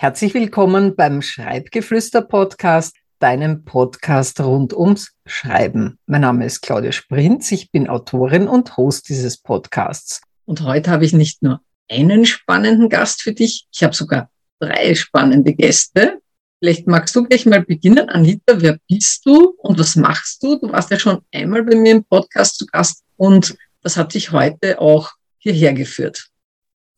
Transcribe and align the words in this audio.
Herzlich 0.00 0.32
willkommen 0.32 0.96
beim 0.96 1.20
Schreibgeflüster-Podcast, 1.20 2.96
deinem 3.18 3.66
Podcast 3.66 4.40
rund 4.40 4.72
ums 4.72 5.10
Schreiben. 5.26 5.98
Mein 6.06 6.22
Name 6.22 6.46
ist 6.46 6.62
Claudia 6.62 6.90
Sprinz, 6.90 7.52
ich 7.52 7.70
bin 7.70 7.86
Autorin 7.86 8.48
und 8.48 8.78
Host 8.78 9.10
dieses 9.10 9.36
Podcasts. 9.36 10.22
Und 10.46 10.62
heute 10.62 10.90
habe 10.90 11.04
ich 11.04 11.12
nicht 11.12 11.42
nur 11.42 11.60
einen 11.90 12.24
spannenden 12.24 12.88
Gast 12.88 13.20
für 13.20 13.34
dich, 13.34 13.66
ich 13.74 13.82
habe 13.82 13.94
sogar 13.94 14.30
drei 14.58 14.94
spannende 14.94 15.52
Gäste. 15.52 16.20
Vielleicht 16.60 16.86
magst 16.86 17.14
du 17.14 17.24
gleich 17.24 17.44
mal 17.44 17.60
beginnen. 17.62 18.08
Anita, 18.08 18.58
wer 18.58 18.78
bist 18.88 19.26
du 19.26 19.54
und 19.58 19.78
was 19.78 19.96
machst 19.96 20.42
du? 20.42 20.58
Du 20.58 20.72
warst 20.72 20.90
ja 20.90 20.98
schon 20.98 21.20
einmal 21.30 21.62
bei 21.62 21.76
mir 21.76 21.92
im 21.92 22.04
Podcast 22.04 22.56
zu 22.56 22.64
Gast 22.64 23.04
und 23.18 23.54
das 23.82 23.98
hat 23.98 24.14
dich 24.14 24.32
heute 24.32 24.80
auch 24.80 25.10
hierher 25.36 25.74
geführt. 25.74 26.29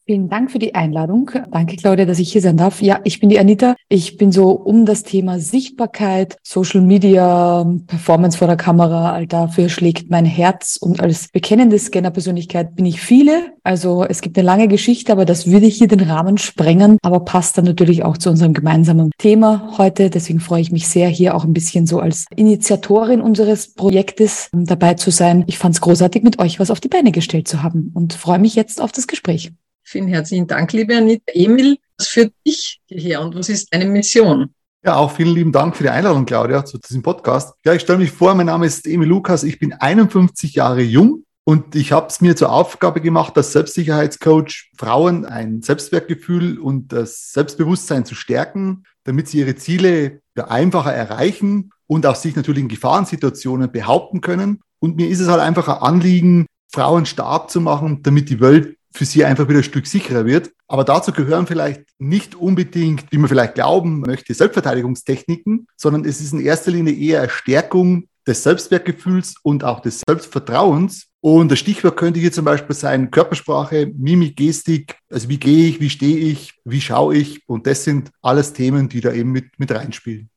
Vielen 0.05 0.29
Dank 0.29 0.51
für 0.51 0.59
die 0.59 0.74
Einladung. 0.74 1.30
Danke, 1.52 1.77
Claudia, 1.77 2.05
dass 2.05 2.19
ich 2.19 2.33
hier 2.33 2.41
sein 2.41 2.56
darf. 2.56 2.83
Ja, 2.83 2.98
ich 3.05 3.20
bin 3.20 3.29
die 3.29 3.38
Anita. 3.38 3.77
Ich 3.88 4.16
bin 4.16 4.33
so 4.33 4.51
um 4.51 4.84
das 4.84 5.05
Thema 5.05 5.38
Sichtbarkeit, 5.38 6.38
Social 6.42 6.80
Media, 6.80 7.65
Performance 7.87 8.37
vor 8.37 8.48
der 8.48 8.56
Kamera. 8.56 9.12
All 9.12 9.28
dafür 9.28 9.69
schlägt 9.69 10.11
mein 10.11 10.25
Herz. 10.25 10.77
Und 10.77 11.01
als 11.01 11.28
bekennende 11.28 11.78
Scanner-Persönlichkeit 11.78 12.75
bin 12.75 12.84
ich 12.84 13.01
viele. 13.01 13.52
Also 13.62 14.05
es 14.05 14.23
gibt 14.23 14.37
eine 14.37 14.45
lange 14.45 14.66
Geschichte, 14.66 15.12
aber 15.12 15.25
das 15.25 15.47
würde 15.47 15.66
hier 15.66 15.87
den 15.87 16.01
Rahmen 16.01 16.37
sprengen. 16.37 16.98
Aber 17.03 17.20
passt 17.20 17.56
dann 17.56 17.64
natürlich 17.64 18.03
auch 18.03 18.19
zu 18.19 18.28
unserem 18.28 18.55
gemeinsamen 18.55 19.12
Thema 19.19 19.73
heute. 19.78 20.11
Deswegen 20.11 20.41
freue 20.41 20.62
ich 20.62 20.73
mich 20.73 20.89
sehr, 20.89 21.09
hier 21.11 21.37
auch 21.37 21.45
ein 21.45 21.53
bisschen 21.53 21.87
so 21.87 22.00
als 22.00 22.27
Initiatorin 22.34 23.20
unseres 23.20 23.72
Projektes 23.72 24.50
dabei 24.53 24.94
zu 24.94 25.12
sein. 25.12 25.44
Ich 25.47 25.59
fand 25.59 25.77
es 25.77 25.81
großartig, 25.81 26.25
mit 26.25 26.41
euch 26.41 26.59
was 26.59 26.72
auf 26.72 26.81
die 26.81 26.89
Beine 26.89 27.12
gestellt 27.12 27.47
zu 27.47 27.62
haben 27.62 27.92
und 27.94 28.14
freue 28.14 28.41
mich 28.41 28.56
jetzt 28.56 28.81
auf 28.81 28.91
das 28.91 29.06
Gespräch. 29.06 29.53
Vielen 29.92 30.08
herzlichen 30.08 30.46
Dank, 30.46 30.72
liebe 30.72 30.96
Anita. 30.96 31.30
Emil, 31.34 31.76
was 31.98 32.08
führt 32.08 32.32
dich 32.46 32.80
hierher 32.86 33.20
und 33.20 33.34
was 33.34 33.50
ist 33.50 33.74
deine 33.74 33.84
Mission? 33.84 34.48
Ja, 34.82 34.96
auch 34.96 35.10
vielen 35.10 35.34
lieben 35.34 35.52
Dank 35.52 35.76
für 35.76 35.82
die 35.82 35.90
Einladung, 35.90 36.24
Claudia, 36.24 36.64
zu 36.64 36.78
diesem 36.78 37.02
Podcast. 37.02 37.54
Ja, 37.62 37.74
ich 37.74 37.82
stelle 37.82 37.98
mich 37.98 38.10
vor, 38.10 38.34
mein 38.34 38.46
Name 38.46 38.64
ist 38.64 38.86
Emil 38.86 39.06
Lukas, 39.06 39.42
ich 39.42 39.58
bin 39.58 39.74
51 39.74 40.54
Jahre 40.54 40.80
jung 40.80 41.24
und 41.44 41.76
ich 41.76 41.92
habe 41.92 42.06
es 42.06 42.22
mir 42.22 42.34
zur 42.36 42.52
Aufgabe 42.52 43.02
gemacht, 43.02 43.36
als 43.36 43.52
Selbstsicherheitscoach 43.52 44.70
Frauen 44.78 45.26
ein 45.26 45.60
Selbstwertgefühl 45.60 46.58
und 46.58 46.90
das 46.90 47.30
Selbstbewusstsein 47.32 48.06
zu 48.06 48.14
stärken, 48.14 48.84
damit 49.04 49.28
sie 49.28 49.40
ihre 49.40 49.56
Ziele 49.56 50.22
einfacher 50.36 50.94
erreichen 50.94 51.70
und 51.86 52.06
auch 52.06 52.16
sich 52.16 52.34
natürlich 52.34 52.62
in 52.62 52.68
Gefahrensituationen 52.68 53.70
behaupten 53.70 54.22
können. 54.22 54.62
Und 54.78 54.96
mir 54.96 55.10
ist 55.10 55.20
es 55.20 55.28
halt 55.28 55.42
einfach 55.42 55.68
ein 55.68 55.82
Anliegen, 55.82 56.46
Frauen 56.72 57.04
stark 57.04 57.50
zu 57.50 57.60
machen, 57.60 58.02
damit 58.02 58.30
die 58.30 58.40
Welt 58.40 58.78
für 58.94 59.04
sie 59.04 59.24
einfach 59.24 59.48
wieder 59.48 59.60
ein 59.60 59.64
Stück 59.64 59.86
sicherer 59.86 60.26
wird. 60.26 60.50
Aber 60.68 60.84
dazu 60.84 61.12
gehören 61.12 61.46
vielleicht 61.46 61.82
nicht 61.98 62.34
unbedingt, 62.34 63.10
wie 63.10 63.18
man 63.18 63.28
vielleicht 63.28 63.54
glauben 63.54 64.00
möchte, 64.00 64.34
Selbstverteidigungstechniken, 64.34 65.66
sondern 65.76 66.04
es 66.04 66.20
ist 66.20 66.32
in 66.32 66.40
erster 66.40 66.70
Linie 66.70 66.94
eher 66.94 67.20
eine 67.20 67.30
Stärkung 67.30 68.08
des 68.26 68.42
Selbstwertgefühls 68.42 69.34
und 69.42 69.64
auch 69.64 69.80
des 69.80 70.02
Selbstvertrauens. 70.06 71.08
Und 71.20 71.50
das 71.50 71.58
Stichwort 71.58 71.96
könnte 71.96 72.20
hier 72.20 72.32
zum 72.32 72.44
Beispiel 72.44 72.74
sein 72.74 73.10
Körpersprache, 73.10 73.92
Mimik, 73.96 74.36
Gestik, 74.36 74.96
also 75.10 75.28
wie 75.28 75.38
gehe 75.38 75.68
ich, 75.68 75.80
wie 75.80 75.90
stehe 75.90 76.16
ich, 76.18 76.54
wie 76.64 76.80
schaue 76.80 77.16
ich. 77.16 77.48
Und 77.48 77.66
das 77.66 77.84
sind 77.84 78.10
alles 78.22 78.52
Themen, 78.52 78.88
die 78.88 79.00
da 79.00 79.12
eben 79.12 79.30
mit, 79.30 79.58
mit 79.58 79.70
reinspielen. 79.70 80.28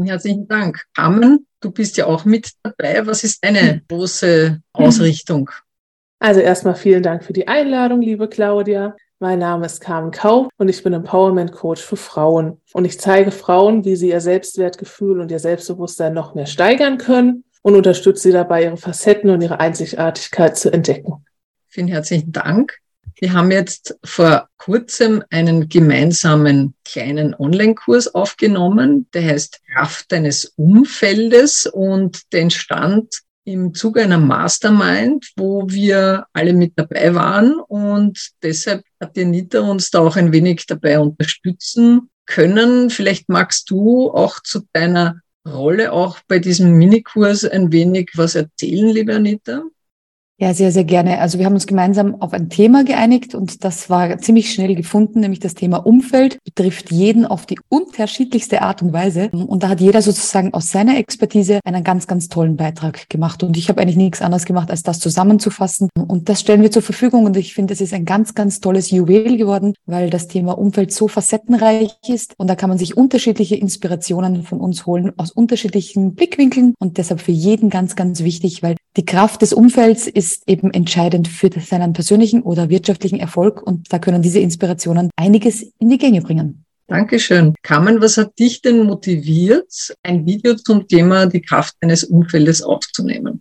Herzlichen 0.00 0.48
Dank. 0.48 0.84
Carmen, 0.94 1.46
du 1.60 1.70
bist 1.70 1.96
ja 1.96 2.06
auch 2.06 2.24
mit 2.24 2.52
dabei. 2.62 3.06
Was 3.06 3.24
ist 3.24 3.44
deine 3.44 3.82
große 3.88 4.60
Ausrichtung? 4.72 5.50
Also 6.22 6.38
erstmal 6.38 6.76
vielen 6.76 7.02
Dank 7.02 7.24
für 7.24 7.32
die 7.32 7.48
Einladung, 7.48 8.00
liebe 8.00 8.28
Claudia. 8.28 8.94
Mein 9.18 9.40
Name 9.40 9.66
ist 9.66 9.80
Carmen 9.80 10.12
Kauf 10.12 10.46
und 10.56 10.68
ich 10.68 10.80
bin 10.84 10.92
Empowerment 10.92 11.50
Coach 11.50 11.82
für 11.82 11.96
Frauen. 11.96 12.60
Und 12.72 12.84
ich 12.84 13.00
zeige 13.00 13.32
Frauen, 13.32 13.84
wie 13.84 13.96
sie 13.96 14.10
ihr 14.10 14.20
Selbstwertgefühl 14.20 15.18
und 15.18 15.32
ihr 15.32 15.40
Selbstbewusstsein 15.40 16.14
noch 16.14 16.36
mehr 16.36 16.46
steigern 16.46 16.96
können 16.96 17.42
und 17.62 17.74
unterstütze 17.74 18.22
sie 18.22 18.30
dabei, 18.30 18.62
ihre 18.62 18.76
Facetten 18.76 19.30
und 19.30 19.42
ihre 19.42 19.58
Einzigartigkeit 19.58 20.56
zu 20.56 20.72
entdecken. 20.72 21.24
Vielen 21.66 21.88
herzlichen 21.88 22.30
Dank. 22.30 22.78
Wir 23.16 23.32
haben 23.32 23.50
jetzt 23.50 23.98
vor 24.04 24.48
kurzem 24.58 25.24
einen 25.28 25.68
gemeinsamen 25.68 26.74
kleinen 26.84 27.34
Online-Kurs 27.34 28.14
aufgenommen, 28.14 29.08
der 29.12 29.24
heißt 29.24 29.60
Kraft 29.74 30.12
deines 30.12 30.52
Umfeldes 30.54 31.66
und 31.66 32.32
der 32.32 32.42
entstand 32.42 33.22
im 33.44 33.74
Zuge 33.74 34.02
einer 34.02 34.18
Mastermind, 34.18 35.32
wo 35.36 35.68
wir 35.68 36.26
alle 36.32 36.52
mit 36.52 36.74
dabei 36.76 37.14
waren 37.14 37.54
und 37.68 38.30
deshalb 38.42 38.84
hat 39.00 39.16
die 39.16 39.22
Anita 39.22 39.60
uns 39.60 39.90
da 39.90 40.00
auch 40.00 40.16
ein 40.16 40.32
wenig 40.32 40.66
dabei 40.66 41.00
unterstützen 41.00 42.10
können. 42.26 42.90
Vielleicht 42.90 43.28
magst 43.28 43.68
du 43.70 44.10
auch 44.10 44.40
zu 44.40 44.62
deiner 44.72 45.20
Rolle 45.46 45.92
auch 45.92 46.18
bei 46.28 46.38
diesem 46.38 46.72
Minikurs 46.74 47.44
ein 47.44 47.72
wenig 47.72 48.10
was 48.14 48.36
erzählen, 48.36 48.88
liebe 48.88 49.14
Anita? 49.14 49.62
Ja, 50.42 50.52
sehr, 50.54 50.72
sehr 50.72 50.82
gerne. 50.82 51.20
Also 51.20 51.38
wir 51.38 51.46
haben 51.46 51.52
uns 51.54 51.68
gemeinsam 51.68 52.20
auf 52.20 52.32
ein 52.32 52.50
Thema 52.50 52.82
geeinigt 52.82 53.32
und 53.32 53.62
das 53.62 53.88
war 53.88 54.18
ziemlich 54.18 54.52
schnell 54.52 54.74
gefunden, 54.74 55.20
nämlich 55.20 55.38
das 55.38 55.54
Thema 55.54 55.86
Umfeld 55.86 56.38
betrifft 56.44 56.90
jeden 56.90 57.24
auf 57.24 57.46
die 57.46 57.60
unterschiedlichste 57.68 58.60
Art 58.60 58.82
und 58.82 58.92
Weise. 58.92 59.28
Und 59.30 59.62
da 59.62 59.68
hat 59.68 59.80
jeder 59.80 60.02
sozusagen 60.02 60.52
aus 60.52 60.72
seiner 60.72 60.98
Expertise 60.98 61.60
einen 61.64 61.84
ganz, 61.84 62.08
ganz 62.08 62.28
tollen 62.28 62.56
Beitrag 62.56 63.08
gemacht. 63.08 63.44
Und 63.44 63.56
ich 63.56 63.68
habe 63.68 63.80
eigentlich 63.80 63.96
nichts 63.96 64.20
anderes 64.20 64.44
gemacht, 64.44 64.72
als 64.72 64.82
das 64.82 64.98
zusammenzufassen. 64.98 65.88
Und 66.08 66.28
das 66.28 66.40
stellen 66.40 66.62
wir 66.62 66.72
zur 66.72 66.82
Verfügung. 66.82 67.24
Und 67.24 67.36
ich 67.36 67.54
finde, 67.54 67.72
es 67.74 67.80
ist 67.80 67.94
ein 67.94 68.04
ganz, 68.04 68.34
ganz 68.34 68.58
tolles 68.58 68.90
Juwel 68.90 69.36
geworden, 69.36 69.74
weil 69.86 70.10
das 70.10 70.26
Thema 70.26 70.58
Umfeld 70.58 70.92
so 70.92 71.06
facettenreich 71.06 71.94
ist. 72.08 72.34
Und 72.36 72.50
da 72.50 72.56
kann 72.56 72.68
man 72.68 72.78
sich 72.78 72.96
unterschiedliche 72.96 73.54
Inspirationen 73.54 74.42
von 74.42 74.58
uns 74.58 74.86
holen 74.86 75.12
aus 75.18 75.30
unterschiedlichen 75.30 76.16
Blickwinkeln. 76.16 76.74
Und 76.80 76.98
deshalb 76.98 77.20
für 77.20 77.30
jeden 77.30 77.70
ganz, 77.70 77.94
ganz 77.94 78.24
wichtig, 78.24 78.64
weil 78.64 78.74
die 78.96 79.06
Kraft 79.06 79.40
des 79.40 79.54
Umfelds 79.54 80.06
ist 80.06 80.46
eben 80.46 80.70
entscheidend 80.70 81.26
für 81.26 81.48
seinen 81.60 81.94
persönlichen 81.94 82.42
oder 82.42 82.68
wirtschaftlichen 82.68 83.18
Erfolg 83.18 83.62
und 83.62 83.90
da 83.90 83.98
können 83.98 84.20
diese 84.20 84.38
Inspirationen 84.40 85.08
einiges 85.16 85.62
in 85.78 85.88
die 85.88 85.96
Gänge 85.96 86.20
bringen. 86.20 86.66
Dankeschön. 86.88 87.54
Carmen, 87.62 88.02
was 88.02 88.18
hat 88.18 88.38
dich 88.38 88.60
denn 88.60 88.84
motiviert, 88.84 89.94
ein 90.02 90.26
Video 90.26 90.54
zum 90.56 90.86
Thema 90.86 91.24
die 91.24 91.40
Kraft 91.40 91.74
eines 91.80 92.04
Umfeldes 92.04 92.62
aufzunehmen? 92.62 93.40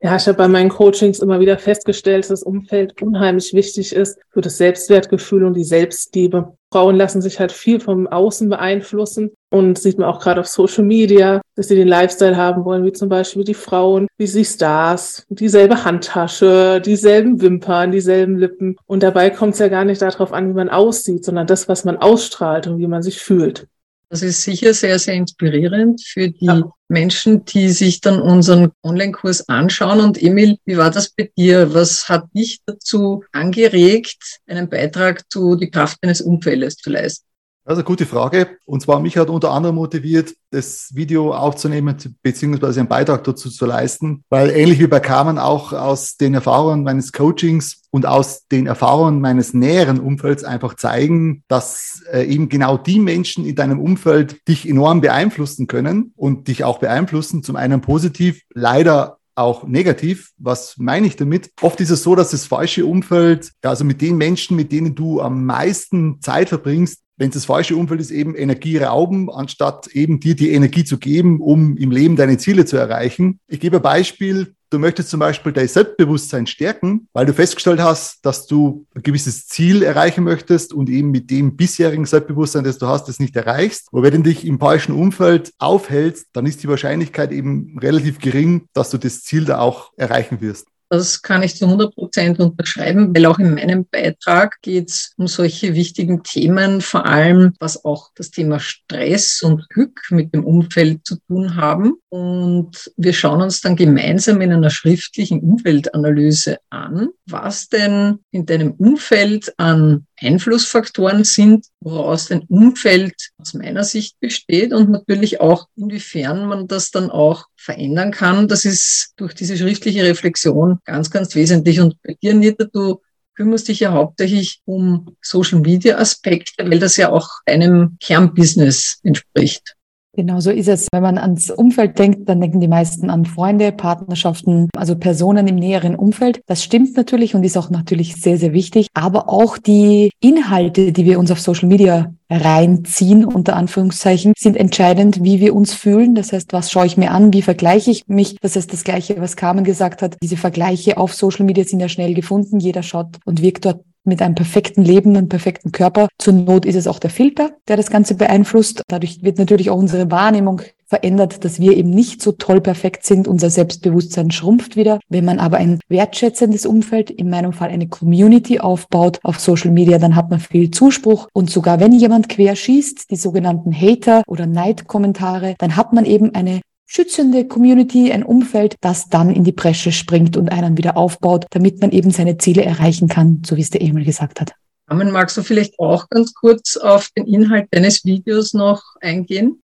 Ja, 0.00 0.14
ich 0.14 0.28
habe 0.28 0.38
bei 0.38 0.48
meinen 0.48 0.68
Coachings 0.68 1.18
immer 1.18 1.40
wieder 1.40 1.58
festgestellt, 1.58 2.24
dass 2.24 2.28
das 2.28 2.42
Umfeld 2.44 3.00
unheimlich 3.02 3.52
wichtig 3.54 3.94
ist 3.94 4.18
für 4.30 4.42
das 4.42 4.58
Selbstwertgefühl 4.58 5.44
und 5.44 5.54
die 5.54 5.64
Selbstliebe. 5.64 6.56
Frauen 6.70 6.94
lassen 6.94 7.22
sich 7.22 7.40
halt 7.40 7.50
viel 7.50 7.80
vom 7.80 8.06
Außen 8.06 8.48
beeinflussen 8.48 9.32
und 9.54 9.78
sieht 9.78 9.98
man 9.98 10.08
auch 10.08 10.18
gerade 10.18 10.40
auf 10.40 10.48
Social 10.48 10.82
Media, 10.82 11.40
dass 11.54 11.68
sie 11.68 11.76
den 11.76 11.86
Lifestyle 11.86 12.36
haben 12.36 12.64
wollen, 12.64 12.84
wie 12.84 12.92
zum 12.92 13.08
Beispiel 13.08 13.44
die 13.44 13.54
Frauen, 13.54 14.08
wie 14.18 14.26
sie 14.26 14.44
Stars, 14.44 15.24
dieselbe 15.28 15.84
Handtasche, 15.84 16.82
dieselben 16.84 17.40
Wimpern, 17.40 17.92
dieselben 17.92 18.36
Lippen. 18.36 18.76
Und 18.86 19.04
dabei 19.04 19.30
kommt 19.30 19.52
es 19.52 19.60
ja 19.60 19.68
gar 19.68 19.84
nicht 19.84 20.02
darauf 20.02 20.32
an, 20.32 20.48
wie 20.48 20.54
man 20.54 20.70
aussieht, 20.70 21.24
sondern 21.24 21.46
das, 21.46 21.68
was 21.68 21.84
man 21.84 21.98
ausstrahlt 21.98 22.66
und 22.66 22.78
wie 22.80 22.88
man 22.88 23.04
sich 23.04 23.20
fühlt. 23.20 23.68
Das 24.08 24.22
ist 24.22 24.42
sicher 24.42 24.74
sehr, 24.74 24.98
sehr 24.98 25.14
inspirierend 25.14 26.02
für 26.04 26.30
die 26.30 26.46
ja. 26.46 26.68
Menschen, 26.88 27.44
die 27.44 27.68
sich 27.68 28.00
dann 28.00 28.20
unseren 28.20 28.72
Online-Kurs 28.82 29.48
anschauen. 29.48 30.00
Und 30.00 30.20
Emil, 30.20 30.58
wie 30.64 30.78
war 30.78 30.90
das 30.90 31.10
bei 31.10 31.30
dir? 31.38 31.72
Was 31.74 32.08
hat 32.08 32.24
dich 32.34 32.58
dazu 32.66 33.22
angeregt, 33.30 34.40
einen 34.48 34.68
Beitrag 34.68 35.30
zu 35.30 35.54
die 35.54 35.70
Kraft 35.70 35.98
eines 36.02 36.20
Umfeldes 36.20 36.76
zu 36.76 36.90
leisten? 36.90 37.24
Also 37.66 37.82
gute 37.82 38.04
Frage. 38.04 38.58
Und 38.66 38.82
zwar 38.82 39.00
mich 39.00 39.16
hat 39.16 39.30
unter 39.30 39.50
anderem 39.50 39.76
motiviert, 39.76 40.34
das 40.50 40.90
Video 40.94 41.32
aufzunehmen, 41.32 41.96
beziehungsweise 42.22 42.80
einen 42.80 42.90
Beitrag 42.90 43.24
dazu 43.24 43.48
zu 43.48 43.64
leisten, 43.64 44.22
weil 44.28 44.50
ähnlich 44.50 44.80
wie 44.80 44.86
bei 44.86 45.00
Carmen 45.00 45.38
auch 45.38 45.72
aus 45.72 46.18
den 46.18 46.34
Erfahrungen 46.34 46.84
meines 46.84 47.12
Coachings 47.12 47.82
und 47.90 48.04
aus 48.04 48.46
den 48.48 48.66
Erfahrungen 48.66 49.20
meines 49.22 49.54
näheren 49.54 49.98
Umfelds 49.98 50.44
einfach 50.44 50.74
zeigen, 50.74 51.42
dass 51.48 52.02
äh, 52.12 52.24
eben 52.24 52.50
genau 52.50 52.76
die 52.76 53.00
Menschen 53.00 53.46
in 53.46 53.54
deinem 53.54 53.80
Umfeld 53.80 54.46
dich 54.46 54.68
enorm 54.68 55.00
beeinflussen 55.00 55.66
können 55.66 56.12
und 56.16 56.48
dich 56.48 56.64
auch 56.64 56.80
beeinflussen, 56.80 57.42
zum 57.42 57.56
einen 57.56 57.80
positiv, 57.80 58.42
leider 58.52 59.18
auch 59.36 59.64
negativ. 59.66 60.32
Was 60.38 60.76
meine 60.78 61.06
ich 61.06 61.16
damit? 61.16 61.50
Oft 61.60 61.80
ist 61.80 61.90
es 61.90 62.02
so, 62.02 62.14
dass 62.14 62.30
das 62.30 62.46
falsche 62.46 62.86
Umfeld, 62.86 63.52
also 63.62 63.84
mit 63.84 64.00
den 64.00 64.16
Menschen, 64.16 64.56
mit 64.56 64.70
denen 64.70 64.94
du 64.94 65.20
am 65.20 65.44
meisten 65.44 66.20
Zeit 66.20 66.50
verbringst, 66.50 67.03
wenn 67.16 67.28
es 67.28 67.34
das 67.34 67.44
falsche 67.44 67.76
Umfeld 67.76 68.00
ist, 68.00 68.10
eben 68.10 68.34
Energie 68.34 68.78
rauben, 68.78 69.30
anstatt 69.30 69.88
eben 69.88 70.20
dir 70.20 70.34
die 70.34 70.50
Energie 70.50 70.84
zu 70.84 70.98
geben, 70.98 71.40
um 71.40 71.76
im 71.76 71.90
Leben 71.90 72.16
deine 72.16 72.38
Ziele 72.38 72.64
zu 72.64 72.76
erreichen. 72.76 73.40
Ich 73.46 73.60
gebe 73.60 73.76
ein 73.76 73.82
Beispiel. 73.82 74.54
Du 74.70 74.80
möchtest 74.80 75.10
zum 75.10 75.20
Beispiel 75.20 75.52
dein 75.52 75.68
Selbstbewusstsein 75.68 76.48
stärken, 76.48 77.06
weil 77.12 77.26
du 77.26 77.32
festgestellt 77.32 77.80
hast, 77.80 78.26
dass 78.26 78.48
du 78.48 78.86
ein 78.96 79.02
gewisses 79.02 79.46
Ziel 79.46 79.84
erreichen 79.84 80.24
möchtest 80.24 80.72
und 80.72 80.90
eben 80.90 81.12
mit 81.12 81.30
dem 81.30 81.56
bisherigen 81.56 82.06
Selbstbewusstsein, 82.06 82.64
das 82.64 82.78
du 82.78 82.88
hast, 82.88 83.06
das 83.06 83.20
nicht 83.20 83.36
erreichst. 83.36 83.86
Aber 83.92 84.02
wenn 84.02 84.24
du 84.24 84.30
dich 84.30 84.44
im 84.44 84.58
falschen 84.58 84.92
Umfeld 84.92 85.52
aufhältst, 85.58 86.26
dann 86.32 86.46
ist 86.46 86.64
die 86.64 86.68
Wahrscheinlichkeit 86.68 87.30
eben 87.30 87.78
relativ 87.78 88.18
gering, 88.18 88.66
dass 88.72 88.90
du 88.90 88.98
das 88.98 89.22
Ziel 89.22 89.44
da 89.44 89.60
auch 89.60 89.92
erreichen 89.96 90.40
wirst. 90.40 90.66
Das 90.94 91.22
kann 91.22 91.42
ich 91.42 91.56
zu 91.56 91.64
100 91.64 91.92
Prozent 91.92 92.38
unterschreiben, 92.38 93.14
weil 93.14 93.26
auch 93.26 93.40
in 93.40 93.54
meinem 93.54 93.84
Beitrag 93.84 94.62
geht 94.62 94.90
es 94.90 95.12
um 95.16 95.26
solche 95.26 95.74
wichtigen 95.74 96.22
Themen, 96.22 96.80
vor 96.80 97.04
allem 97.04 97.52
was 97.58 97.84
auch 97.84 98.10
das 98.14 98.30
Thema 98.30 98.60
Stress 98.60 99.42
und 99.42 99.68
Glück 99.70 100.02
mit 100.10 100.32
dem 100.32 100.44
Umfeld 100.44 101.04
zu 101.04 101.16
tun 101.26 101.56
haben. 101.56 101.94
Und 102.10 102.92
wir 102.96 103.12
schauen 103.12 103.42
uns 103.42 103.60
dann 103.60 103.74
gemeinsam 103.74 104.40
in 104.40 104.52
einer 104.52 104.70
schriftlichen 104.70 105.40
Umfeldanalyse 105.40 106.58
an, 106.70 107.08
was 107.26 107.68
denn 107.68 108.20
in 108.30 108.46
deinem 108.46 108.70
Umfeld 108.74 109.52
an 109.58 110.06
Einflussfaktoren 110.20 111.24
sind, 111.24 111.66
woraus 111.80 112.26
dein 112.26 112.42
Umfeld 112.42 113.14
aus 113.38 113.54
meiner 113.54 113.84
Sicht 113.84 114.18
besteht 114.20 114.72
und 114.72 114.90
natürlich 114.90 115.40
auch, 115.40 115.68
inwiefern 115.76 116.46
man 116.46 116.66
das 116.68 116.90
dann 116.90 117.10
auch 117.10 117.46
verändern 117.56 118.12
kann. 118.12 118.48
Das 118.48 118.64
ist 118.64 119.12
durch 119.16 119.34
diese 119.34 119.56
schriftliche 119.56 120.04
Reflexion 120.04 120.78
ganz, 120.84 121.10
ganz 121.10 121.34
wesentlich. 121.34 121.80
Und 121.80 122.00
bei 122.02 122.14
dir, 122.22 122.34
Nita, 122.34 122.64
du 122.64 123.00
kümmerst 123.34 123.68
dich 123.68 123.80
ja 123.80 123.92
hauptsächlich 123.92 124.60
um 124.64 125.16
Social 125.20 125.60
Media 125.60 125.98
Aspekte, 125.98 126.68
weil 126.70 126.78
das 126.78 126.96
ja 126.96 127.10
auch 127.10 127.28
einem 127.46 127.96
Kernbusiness 128.00 129.00
entspricht. 129.02 129.74
Genau 130.16 130.38
so 130.38 130.50
ist 130.50 130.68
es. 130.68 130.86
Wenn 130.92 131.02
man 131.02 131.18
ans 131.18 131.50
Umfeld 131.50 131.98
denkt, 131.98 132.28
dann 132.28 132.40
denken 132.40 132.60
die 132.60 132.68
meisten 132.68 133.10
an 133.10 133.24
Freunde, 133.24 133.72
Partnerschaften, 133.72 134.68
also 134.76 134.94
Personen 134.94 135.48
im 135.48 135.56
näheren 135.56 135.96
Umfeld. 135.96 136.40
Das 136.46 136.62
stimmt 136.62 136.96
natürlich 136.96 137.34
und 137.34 137.42
ist 137.42 137.56
auch 137.56 137.68
natürlich 137.70 138.14
sehr, 138.14 138.38
sehr 138.38 138.52
wichtig. 138.52 138.86
Aber 138.94 139.28
auch 139.28 139.58
die 139.58 140.10
Inhalte, 140.20 140.92
die 140.92 141.04
wir 141.04 141.18
uns 141.18 141.32
auf 141.32 141.40
Social 141.40 141.68
Media 141.68 142.14
reinziehen, 142.30 143.24
unter 143.24 143.56
Anführungszeichen, 143.56 144.34
sind 144.38 144.56
entscheidend, 144.56 145.24
wie 145.24 145.40
wir 145.40 145.54
uns 145.54 145.74
fühlen. 145.74 146.14
Das 146.14 146.32
heißt, 146.32 146.52
was 146.52 146.70
schaue 146.70 146.86
ich 146.86 146.96
mir 146.96 147.10
an? 147.10 147.32
Wie 147.32 147.42
vergleiche 147.42 147.90
ich 147.90 148.06
mich? 148.06 148.36
Das 148.40 148.54
ist 148.54 148.72
das 148.72 148.84
Gleiche, 148.84 149.20
was 149.20 149.36
Carmen 149.36 149.64
gesagt 149.64 150.00
hat. 150.00 150.16
Diese 150.22 150.36
Vergleiche 150.36 150.96
auf 150.96 151.12
Social 151.12 151.44
Media 151.44 151.64
sind 151.64 151.80
ja 151.80 151.88
schnell 151.88 152.14
gefunden. 152.14 152.60
Jeder 152.60 152.84
schaut 152.84 153.18
und 153.24 153.42
wirkt 153.42 153.64
dort 153.64 153.80
mit 154.04 154.22
einem 154.22 154.34
perfekten 154.34 154.82
Leben 154.82 155.16
und 155.16 155.28
perfekten 155.28 155.72
Körper. 155.72 156.08
Zur 156.18 156.34
Not 156.34 156.66
ist 156.66 156.76
es 156.76 156.86
auch 156.86 156.98
der 156.98 157.10
Filter, 157.10 157.50
der 157.68 157.76
das 157.76 157.90
Ganze 157.90 158.14
beeinflusst. 158.14 158.82
Dadurch 158.88 159.22
wird 159.22 159.38
natürlich 159.38 159.70
auch 159.70 159.78
unsere 159.78 160.10
Wahrnehmung 160.10 160.62
verändert, 160.86 161.44
dass 161.44 161.58
wir 161.58 161.76
eben 161.76 161.90
nicht 161.90 162.22
so 162.22 162.32
toll 162.32 162.60
perfekt 162.60 163.04
sind. 163.04 163.26
Unser 163.26 163.50
Selbstbewusstsein 163.50 164.30
schrumpft 164.30 164.76
wieder. 164.76 165.00
Wenn 165.08 165.24
man 165.24 165.38
aber 165.38 165.56
ein 165.56 165.80
wertschätzendes 165.88 166.66
Umfeld, 166.66 167.10
in 167.10 167.30
meinem 167.30 167.52
Fall 167.52 167.70
eine 167.70 167.88
Community 167.88 168.60
aufbaut 168.60 169.18
auf 169.22 169.40
Social 169.40 169.70
Media, 169.70 169.98
dann 169.98 170.14
hat 170.14 170.30
man 170.30 170.40
viel 170.40 170.70
Zuspruch. 170.70 171.28
Und 171.32 171.50
sogar 171.50 171.80
wenn 171.80 171.92
jemand 171.92 172.28
quer 172.28 172.54
schießt, 172.54 173.10
die 173.10 173.16
sogenannten 173.16 173.72
Hater 173.72 174.22
oder 174.26 174.46
Neidkommentare, 174.46 175.54
dann 175.58 175.76
hat 175.76 175.92
man 175.92 176.04
eben 176.04 176.34
eine 176.34 176.60
schützende 176.86 177.46
Community, 177.46 178.12
ein 178.12 178.22
Umfeld, 178.22 178.76
das 178.80 179.08
dann 179.08 179.30
in 179.30 179.44
die 179.44 179.52
Bresche 179.52 179.92
springt 179.92 180.36
und 180.36 180.50
einen 180.50 180.76
wieder 180.76 180.96
aufbaut, 180.96 181.46
damit 181.50 181.80
man 181.80 181.90
eben 181.90 182.10
seine 182.10 182.38
Ziele 182.38 182.64
erreichen 182.64 183.08
kann, 183.08 183.42
so 183.44 183.56
wie 183.56 183.62
es 183.62 183.70
der 183.70 183.82
Emil 183.82 184.04
gesagt 184.04 184.40
hat. 184.40 184.52
Carmen, 184.86 185.10
magst 185.10 185.36
du 185.36 185.42
vielleicht 185.42 185.78
auch 185.78 186.08
ganz 186.10 186.34
kurz 186.34 186.76
auf 186.76 187.08
den 187.16 187.26
Inhalt 187.26 187.68
deines 187.70 188.04
Videos 188.04 188.52
noch 188.52 188.82
eingehen? 189.00 189.60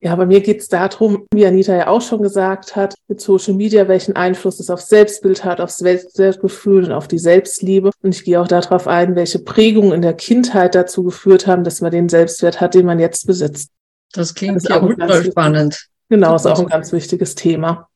Ja, 0.00 0.14
bei 0.14 0.26
mir 0.26 0.40
geht 0.40 0.60
es 0.60 0.68
darum, 0.68 1.26
wie 1.32 1.46
Anita 1.46 1.74
ja 1.74 1.88
auch 1.88 2.02
schon 2.02 2.20
gesagt 2.20 2.76
hat, 2.76 2.94
mit 3.08 3.20
Social 3.20 3.54
Media, 3.54 3.88
welchen 3.88 4.14
Einfluss 4.14 4.60
es 4.60 4.68
auf 4.68 4.80
Selbstbild 4.80 5.44
hat, 5.44 5.60
aufs 5.60 5.78
Selbstwertgefühl 5.78 6.84
und 6.84 6.92
auf 6.92 7.08
die 7.08 7.18
Selbstliebe. 7.18 7.90
Und 8.02 8.14
ich 8.14 8.22
gehe 8.24 8.40
auch 8.40 8.46
darauf 8.46 8.86
ein, 8.86 9.16
welche 9.16 9.38
Prägungen 9.38 9.92
in 9.92 10.02
der 10.02 10.12
Kindheit 10.12 10.74
dazu 10.74 11.02
geführt 11.02 11.46
haben, 11.46 11.64
dass 11.64 11.80
man 11.80 11.92
den 11.92 12.08
Selbstwert 12.08 12.60
hat, 12.60 12.74
den 12.74 12.86
man 12.86 12.98
jetzt 12.98 13.26
besitzt. 13.26 13.70
Das 14.12 14.34
klingt 14.34 14.56
das 14.56 14.68
ja 14.68 14.82
ultra 14.82 15.24
spannend. 15.24 15.88
Genau, 16.08 16.36
ist 16.36 16.46
auch 16.46 16.60
ein 16.60 16.66
ganz 16.66 16.92
wichtiges 16.92 17.34
Thema. 17.34 17.88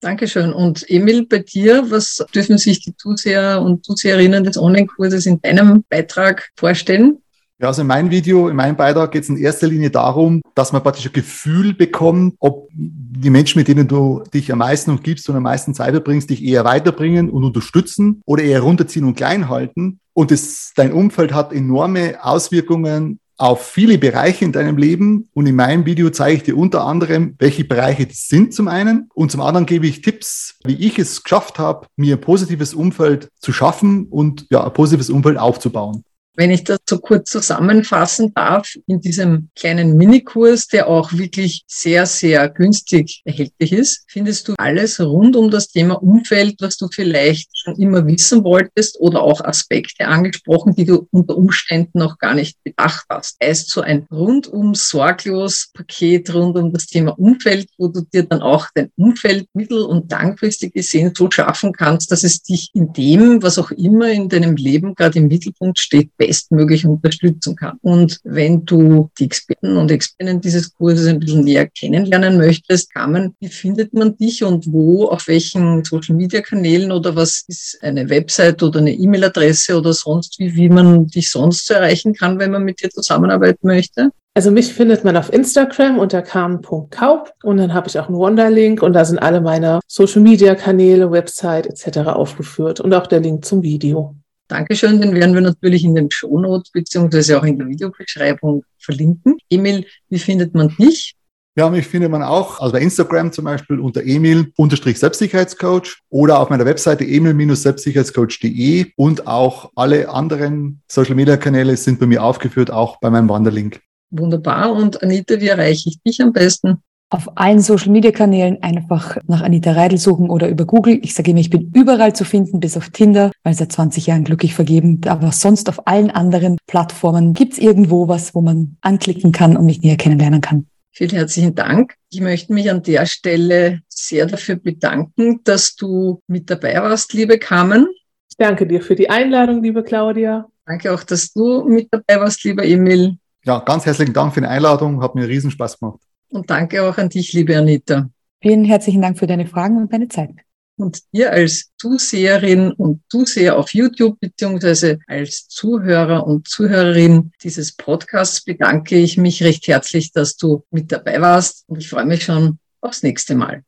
Dankeschön. 0.00 0.52
Und 0.52 0.88
Emil, 0.88 1.26
bei 1.26 1.38
dir, 1.38 1.90
was 1.90 2.24
dürfen 2.34 2.58
sich 2.58 2.80
die 2.80 2.96
Zuseher 2.96 3.62
und 3.62 3.84
Zuseherinnen 3.84 4.44
des 4.44 4.58
Online-Kurses 4.58 5.26
in 5.26 5.40
deinem 5.40 5.84
Beitrag 5.88 6.50
vorstellen? 6.56 7.18
Ja, 7.58 7.68
also 7.68 7.80
in 7.80 7.88
meinem 7.88 8.10
Video, 8.10 8.48
in 8.48 8.56
meinem 8.56 8.76
Beitrag 8.76 9.12
geht 9.12 9.22
es 9.22 9.30
in 9.30 9.38
erster 9.38 9.66
Linie 9.66 9.90
darum, 9.90 10.42
dass 10.54 10.72
man 10.72 10.82
praktisch 10.82 11.06
ein 11.06 11.14
Gefühl 11.14 11.72
bekommt, 11.72 12.34
ob 12.38 12.68
die 12.70 13.30
Menschen, 13.30 13.58
mit 13.58 13.68
denen 13.68 13.88
du 13.88 14.22
dich 14.34 14.52
am 14.52 14.58
meisten 14.58 14.90
umgibst 14.90 15.26
und 15.30 15.36
am 15.36 15.44
meisten 15.44 15.72
Zeit 15.72 15.92
verbringst, 15.92 16.28
dich 16.28 16.44
eher 16.44 16.66
weiterbringen 16.66 17.30
und 17.30 17.44
unterstützen 17.44 18.20
oder 18.26 18.42
eher 18.42 18.60
runterziehen 18.60 19.06
und 19.06 19.14
klein 19.14 19.48
halten. 19.48 20.00
Und 20.12 20.30
das, 20.30 20.72
dein 20.76 20.92
Umfeld 20.92 21.32
hat 21.32 21.54
enorme 21.54 22.22
Auswirkungen 22.22 23.20
auf 23.36 23.66
viele 23.66 23.98
Bereiche 23.98 24.44
in 24.44 24.52
deinem 24.52 24.76
Leben. 24.76 25.28
Und 25.34 25.46
in 25.46 25.56
meinem 25.56 25.86
Video 25.86 26.10
zeige 26.10 26.36
ich 26.36 26.42
dir 26.42 26.56
unter 26.56 26.84
anderem, 26.84 27.34
welche 27.38 27.64
Bereiche 27.64 28.06
das 28.06 28.28
sind 28.28 28.54
zum 28.54 28.68
einen. 28.68 29.08
Und 29.14 29.30
zum 29.30 29.40
anderen 29.40 29.66
gebe 29.66 29.86
ich 29.86 30.00
Tipps, 30.00 30.58
wie 30.64 30.74
ich 30.74 30.98
es 30.98 31.22
geschafft 31.22 31.58
habe, 31.58 31.86
mir 31.96 32.16
ein 32.16 32.20
positives 32.20 32.74
Umfeld 32.74 33.28
zu 33.38 33.52
schaffen 33.52 34.06
und 34.06 34.46
ja, 34.50 34.64
ein 34.64 34.72
positives 34.72 35.10
Umfeld 35.10 35.38
aufzubauen. 35.38 36.04
Wenn 36.36 36.50
ich 36.50 36.64
das 36.64 36.78
so 36.88 36.98
kurz 36.98 37.30
zusammenfassen 37.30 38.32
darf, 38.34 38.74
in 38.86 39.00
diesem 39.00 39.48
kleinen 39.56 39.96
Minikurs, 39.96 40.68
der 40.68 40.86
auch 40.86 41.12
wirklich 41.14 41.64
sehr, 41.66 42.04
sehr 42.04 42.48
günstig 42.50 43.22
erhältlich 43.24 43.72
ist, 43.72 44.04
findest 44.08 44.48
du 44.48 44.54
alles 44.58 45.00
rund 45.00 45.34
um 45.34 45.50
das 45.50 45.68
Thema 45.68 45.94
Umfeld, 45.94 46.56
was 46.60 46.76
du 46.76 46.88
vielleicht 46.88 47.48
schon 47.58 47.76
immer 47.76 48.06
wissen 48.06 48.44
wolltest 48.44 49.00
oder 49.00 49.22
auch 49.22 49.40
Aspekte 49.40 50.06
angesprochen, 50.06 50.74
die 50.74 50.84
du 50.84 51.08
unter 51.10 51.36
Umständen 51.38 51.98
noch 51.98 52.18
gar 52.18 52.34
nicht 52.34 52.62
bedacht 52.62 53.06
hast. 53.08 53.38
Heißt 53.42 53.70
so 53.70 53.80
ein 53.80 54.06
rundum 54.10 54.74
sorglos 54.74 55.70
Paket 55.72 56.32
rund 56.34 56.56
um 56.56 56.72
das 56.72 56.86
Thema 56.86 57.18
Umfeld, 57.18 57.68
wo 57.78 57.88
du 57.88 58.02
dir 58.02 58.24
dann 58.24 58.42
auch 58.42 58.66
dein 58.74 58.90
Umfeld 58.96 59.48
mittel- 59.54 59.84
und 59.84 60.10
langfristig 60.10 60.74
gesehen 60.74 61.12
so 61.16 61.30
schaffen 61.30 61.72
kannst, 61.72 62.12
dass 62.12 62.24
es 62.24 62.42
dich 62.42 62.70
in 62.74 62.92
dem, 62.92 63.42
was 63.42 63.58
auch 63.58 63.70
immer 63.70 64.10
in 64.10 64.28
deinem 64.28 64.56
Leben 64.56 64.94
gerade 64.94 65.18
im 65.18 65.28
Mittelpunkt 65.28 65.78
steht, 65.78 66.10
bestmöglich 66.26 66.86
unterstützen 66.86 67.56
kann. 67.56 67.78
Und 67.82 68.20
wenn 68.24 68.64
du 68.64 69.10
die 69.18 69.24
Experten 69.24 69.76
und 69.76 69.90
Expertinnen 69.90 70.40
dieses 70.40 70.72
Kurses 70.74 71.06
ein 71.06 71.20
bisschen 71.20 71.44
näher 71.44 71.66
kennenlernen 71.66 72.36
möchtest, 72.36 72.92
Carmen, 72.92 73.34
wie 73.40 73.48
findet 73.48 73.94
man 73.94 74.16
dich 74.16 74.42
und 74.44 74.72
wo, 74.72 75.06
auf 75.06 75.28
welchen 75.28 75.84
Social 75.84 76.16
Media 76.16 76.40
Kanälen 76.40 76.92
oder 76.92 77.14
was 77.16 77.44
ist 77.48 77.78
eine 77.82 78.08
Website 78.10 78.62
oder 78.62 78.80
eine 78.80 78.92
E-Mail-Adresse 78.92 79.76
oder 79.76 79.92
sonst 79.92 80.38
wie, 80.38 80.54
wie 80.54 80.68
man 80.68 81.06
dich 81.06 81.30
sonst 81.30 81.70
erreichen 81.70 82.14
kann, 82.14 82.38
wenn 82.38 82.50
man 82.50 82.64
mit 82.64 82.82
dir 82.82 82.90
zusammenarbeiten 82.90 83.66
möchte? 83.66 84.10
Also 84.34 84.50
mich 84.50 84.74
findet 84.74 85.02
man 85.02 85.16
auf 85.16 85.32
Instagram 85.32 85.98
unter 85.98 86.20
carmen.kaub 86.20 87.32
und 87.42 87.56
dann 87.56 87.72
habe 87.72 87.88
ich 87.88 87.98
auch 87.98 88.08
einen 88.08 88.18
Wonderlink 88.18 88.82
und 88.82 88.92
da 88.92 89.06
sind 89.06 89.18
alle 89.18 89.40
meine 89.40 89.80
Social 89.86 90.20
Media 90.20 90.54
Kanäle, 90.54 91.10
Website 91.10 91.66
etc. 91.66 92.00
aufgeführt 92.10 92.80
und 92.80 92.92
auch 92.92 93.06
der 93.06 93.20
Link 93.20 93.46
zum 93.46 93.62
Video. 93.62 94.14
Dankeschön, 94.48 95.00
den 95.00 95.14
werden 95.14 95.34
wir 95.34 95.40
natürlich 95.40 95.84
in 95.84 95.94
den 95.94 96.10
Shownotes 96.10 96.70
beziehungsweise 96.70 97.38
auch 97.38 97.44
in 97.44 97.58
der 97.58 97.68
Videobeschreibung 97.68 98.64
verlinken. 98.78 99.38
Emil, 99.50 99.84
wie 100.08 100.18
findet 100.18 100.54
man 100.54 100.74
dich? 100.76 101.14
Ja, 101.58 101.70
mich 101.70 101.86
findet 101.86 102.10
man 102.10 102.22
auch, 102.22 102.60
also 102.60 102.72
bei 102.72 102.80
Instagram 102.80 103.32
zum 103.32 103.46
Beispiel 103.46 103.80
unter 103.80 104.02
emil-selbstsicherheitscoach 104.02 106.02
oder 106.10 106.38
auf 106.38 106.50
meiner 106.50 106.66
Webseite 106.66 107.04
emil-selbstsicherheitscoach.de 107.04 108.92
und 108.96 109.26
auch 109.26 109.70
alle 109.74 110.10
anderen 110.10 110.82
Social-Media-Kanäle 110.86 111.78
sind 111.78 111.98
bei 111.98 112.04
mir 112.04 112.22
aufgeführt, 112.22 112.70
auch 112.70 113.00
bei 113.00 113.08
meinem 113.08 113.30
Wanderlink. 113.30 113.80
Wunderbar. 114.10 114.70
Und 114.72 115.02
Anita, 115.02 115.40
wie 115.40 115.48
erreiche 115.48 115.88
ich 115.88 115.98
dich 116.02 116.20
am 116.20 116.34
besten? 116.34 116.82
Auf 117.10 117.36
allen 117.36 117.60
Social 117.60 117.90
Media 117.90 118.10
Kanälen 118.10 118.62
einfach 118.62 119.16
nach 119.26 119.42
Anita 119.42 119.72
Reidel 119.72 119.98
suchen 119.98 120.28
oder 120.28 120.48
über 120.48 120.64
Google. 120.64 120.98
Ich 121.02 121.14
sage 121.14 121.30
immer, 121.30 121.40
ich 121.40 121.50
bin 121.50 121.70
überall 121.74 122.14
zu 122.14 122.24
finden, 122.24 122.58
bis 122.58 122.76
auf 122.76 122.90
Tinder, 122.90 123.30
weil 123.44 123.54
seit 123.54 123.72
20 123.72 124.06
Jahren 124.06 124.24
glücklich 124.24 124.54
vergeben. 124.54 125.00
Aber 125.06 125.30
sonst 125.32 125.68
auf 125.68 125.86
allen 125.86 126.10
anderen 126.10 126.58
Plattformen 126.66 127.32
gibt's 127.32 127.58
irgendwo 127.58 128.08
was, 128.08 128.34
wo 128.34 128.40
man 128.40 128.76
anklicken 128.80 129.32
kann 129.32 129.56
und 129.56 129.66
mich 129.66 129.82
näher 129.82 129.96
kennenlernen 129.96 130.40
kann. 130.40 130.66
Vielen 130.92 131.10
herzlichen 131.10 131.54
Dank. 131.54 131.94
Ich 132.10 132.20
möchte 132.20 132.52
mich 132.54 132.70
an 132.70 132.82
der 132.82 133.06
Stelle 133.06 133.82
sehr 133.88 134.26
dafür 134.26 134.56
bedanken, 134.56 135.40
dass 135.44 135.76
du 135.76 136.22
mit 136.26 136.48
dabei 136.50 136.74
warst, 136.80 137.12
liebe 137.12 137.38
Carmen. 137.38 137.86
Ich 138.30 138.36
danke 138.38 138.66
dir 138.66 138.80
für 138.80 138.94
die 138.94 139.10
Einladung, 139.10 139.62
liebe 139.62 139.82
Claudia. 139.82 140.46
Danke 140.64 140.92
auch, 140.92 141.02
dass 141.04 141.32
du 141.32 141.64
mit 141.64 141.88
dabei 141.90 142.20
warst, 142.20 142.42
lieber 142.44 142.64
Emil. 142.64 143.16
Ja, 143.44 143.60
ganz 143.60 143.86
herzlichen 143.86 144.12
Dank 144.14 144.34
für 144.34 144.40
die 144.40 144.46
Einladung. 144.46 145.02
Hat 145.02 145.14
mir 145.14 145.28
riesen 145.28 145.50
Spaß 145.50 145.78
gemacht. 145.78 146.00
Und 146.36 146.50
danke 146.50 146.82
auch 146.82 146.98
an 146.98 147.08
dich, 147.08 147.32
liebe 147.32 147.56
Anita. 147.56 148.10
Vielen 148.42 148.66
herzlichen 148.66 149.00
Dank 149.00 149.18
für 149.18 149.26
deine 149.26 149.46
Fragen 149.46 149.78
und 149.78 149.90
deine 149.90 150.08
Zeit. 150.08 150.34
Und 150.76 151.00
dir 151.14 151.32
als 151.32 151.70
Zuseherin 151.78 152.72
und 152.72 153.00
Zuseher 153.08 153.56
auf 153.56 153.72
YouTube 153.72 154.20
beziehungsweise 154.20 154.98
als 155.06 155.48
Zuhörer 155.48 156.26
und 156.26 156.46
Zuhörerin 156.46 157.32
dieses 157.42 157.74
Podcasts 157.74 158.44
bedanke 158.44 158.96
ich 158.96 159.16
mich 159.16 159.42
recht 159.42 159.66
herzlich, 159.66 160.12
dass 160.12 160.36
du 160.36 160.62
mit 160.70 160.92
dabei 160.92 161.22
warst 161.22 161.64
und 161.68 161.78
ich 161.78 161.88
freue 161.88 162.04
mich 162.04 162.24
schon 162.24 162.58
aufs 162.82 163.02
nächste 163.02 163.34
Mal. 163.34 163.62